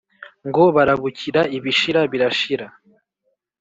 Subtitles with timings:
[0.47, 2.67] ngo barabukira ibishira birashira